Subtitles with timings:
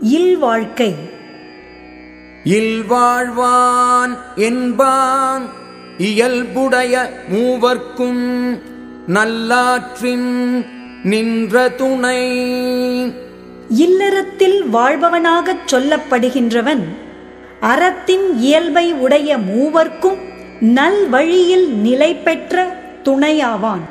[0.00, 0.94] இல்வாழ்க்கை.
[2.44, 5.48] இல்வாழ்வான் என்பான்
[5.98, 8.58] இயல்புடைய மூவர்க்கும்
[9.06, 10.66] நல்லாற்றின்
[11.02, 12.44] நின்ற துணை.
[13.68, 16.82] இல்லறத்தில் வாழ்பவனாகச் சொல்லப்படுகின்றவன்
[17.60, 20.18] அறத்தின் இயல்பை உடைய மூவர்க்கும்
[20.60, 23.84] நல்வழியில் நிலை பெற்ற துணையாவான்.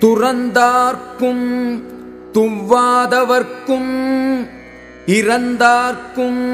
[0.00, 1.80] துறந்தார்க்கும்
[2.36, 3.92] துவ்வாதவர்க்கும்
[5.06, 6.44] இறந்தார்க்கும்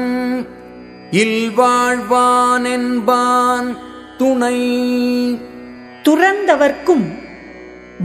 [1.11, 3.77] இல்வாழ்வான் என்பான்
[4.17, 4.59] துணை.
[6.03, 7.05] துறந்தவர்க்கும்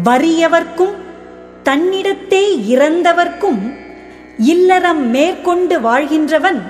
[0.04, 0.94] வறியவர்க்கும்
[1.62, 3.76] தன்னிடத்தே இறந்தவர்க்கும்
[4.38, 6.62] இல்லறம் மேற்கொண்டு வாழ்கின்றவன்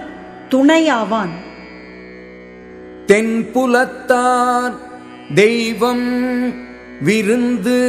[0.48, 1.34] துணையாவான்.
[3.06, 4.74] தென்புலத்தார்
[5.34, 6.08] தெய்வம்
[7.02, 7.80] விருந்து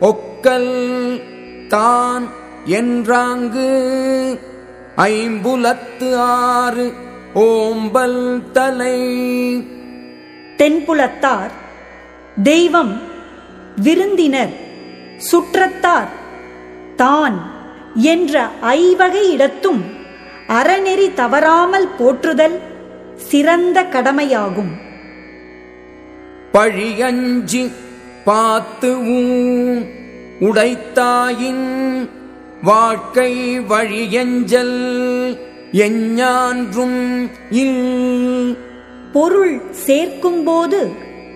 [0.00, 1.36] ஒக்கல்
[1.68, 2.28] தான்
[2.64, 3.68] என்றாங்கு
[4.96, 6.92] ஐம்புலத்து ஆறு
[7.34, 9.00] ஓம்பல் தலை.
[10.56, 11.50] தென்புலத்தார்
[12.42, 13.00] தெய்வம்
[13.76, 14.54] விருந்தினர்
[15.16, 16.08] சுற்றத்தார்
[16.96, 17.36] தான்
[17.94, 19.82] என்ற ஐவகை இடத்தும்
[20.48, 22.60] அறநெறி தவறாமல் போற்றுதல்
[23.14, 24.72] சிறந்த கடமையாகும்.
[26.52, 27.72] பழியஞ்சி
[28.24, 29.97] பார்த்து ஊன்
[30.40, 32.08] உடைத்தாயின்
[32.62, 34.78] வாழ்க்கை வழியஞ்சல்
[35.72, 37.00] எஞ்ஞான்றும்
[37.50, 38.56] இல்.
[39.12, 40.92] பொருள் சேர்க்கும்போது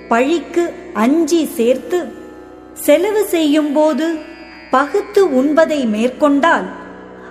[0.09, 2.01] பழிக்கு அஞ்சி சேர்த்து
[2.75, 4.15] செலவு செய்யும்போது
[4.71, 6.67] பகுத்து உண்பதை மேற்கொண்டால்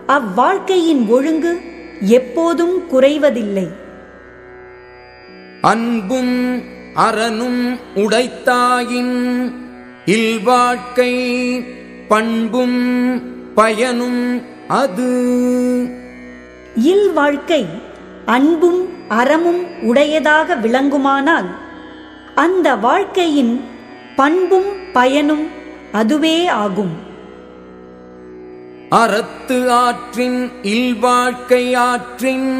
[0.07, 1.61] அவ்வாழ்க்கையின் ஒழுங்கு
[1.99, 3.67] எப்போதும் குறைவதில்லை.
[5.61, 6.63] அன்பும்
[6.93, 9.15] அறனும் உடைத்தாயின்
[10.05, 11.13] இல்வாழ்க்கை
[12.07, 13.21] பண்பும்
[13.53, 15.09] பயனும் அது.
[16.75, 17.65] இல்வாழ்க்கை
[18.25, 21.45] அன்பும் அறமும் உடையதாக விளங்குமானால்
[22.35, 23.61] அந்த வாழ்க்கையின்
[24.15, 25.47] பண்பும் பயனும்
[25.91, 27.09] அதுவே ஆகும்.
[28.89, 32.59] அறத்து ஆற்றின் இல்வாழ்க்கை ஆற்றின்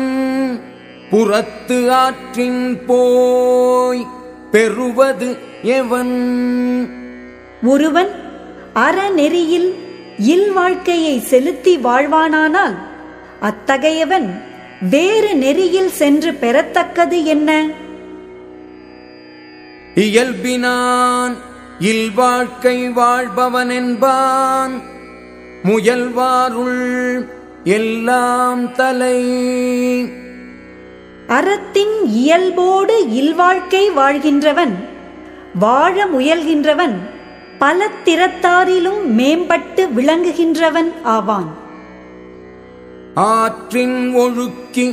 [1.09, 4.07] புறத்து ஆற்றின் போய்
[4.51, 6.99] பெறுவது எவன்?
[7.63, 8.09] ஒருவன்
[8.73, 9.73] அறநெறியில்
[10.17, 12.75] இல்வாழ்க்கையை செலுத்தி வாழ்வானானால்
[13.41, 14.29] அத்தகையவன்
[14.89, 17.69] வேறு நெறியில் சென்று பெறத்தக்கது என்ன?
[19.95, 21.37] இயல்பினான்
[21.79, 24.81] இல்வாழ்க்கை வாழ்பவன் என்பான்
[25.63, 27.27] முயல்வாருள்
[27.63, 29.23] எல்லாம் தலை.
[31.27, 34.75] அறத்தின் இயல்போடு இல்வாழ்க்கை வாழ்கின்றவன்
[35.53, 37.19] வாழ முயல்கின்றவன்
[37.61, 41.49] பல திறத்தாரிலும் மேம்பட்டு விளங்குகின்றவன் ஆவான்.
[43.31, 44.87] ஆற்றின் ஒழுக்கி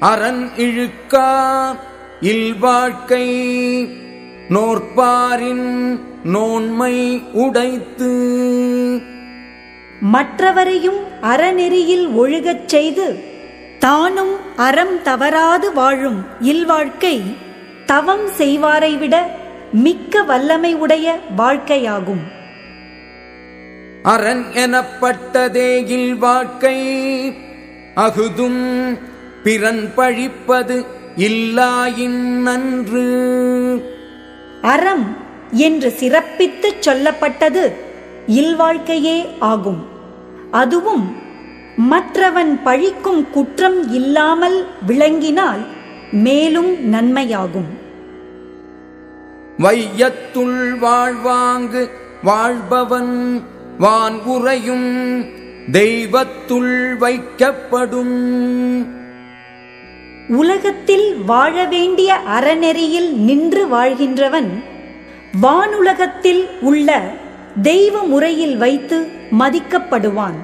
[0.00, 1.28] அரண் இழுக்கா
[2.22, 3.26] இல்வாழ்க்கை
[4.48, 5.68] நோற்பாரின்
[6.24, 6.94] நோன்மை
[7.34, 8.10] உடைத்து
[10.12, 13.06] மற்றவரையும் அறநெறியில் ஒழுகச் செய்து
[13.78, 17.16] தானும் அறம் தவறாது வாழும் இல்வாழ்க்கை
[17.86, 19.14] தவம் செய்வாரை விட
[19.74, 22.32] மிக்க வல்லமை உடைய வாழ்க்கையாகும்.
[24.02, 26.76] அரண் எனப்பட்டதே இல்வாழ்க்கை.
[27.96, 28.98] அகுதும்
[29.44, 30.84] பிறன் பழிப்பது
[31.16, 33.06] இல்லாயின் நன்று.
[34.62, 35.16] அறம்
[35.50, 37.72] என்று சிறப்பித்துச் சொல்லப்பட்டது
[38.26, 39.86] இல்வாழ்க்கையே ஆகும்.
[40.50, 41.16] அதுவும்
[41.76, 45.66] மற்றவன் பழிக்கும் குற்றம் இல்லாமல் விளங்கினால்
[46.12, 47.83] மேலும் நன்மையாகும்.
[49.58, 51.90] வையத்துள் வாழ்வாங்கு
[52.22, 53.42] வாழ்பவன்
[53.78, 55.24] வான் உறையும்
[55.72, 58.86] தெய்வத்துள் வைக்கப்படும்.
[60.28, 64.64] உலகத்தில் வாழ வேண்டிய அறநெறியில் நின்று வாழ்கின்றவன்
[65.42, 67.00] வானுலகத்தில் உள்ள
[67.62, 70.38] தெய்வ முறையில் வைத்து மதிக்கப்படுவான்.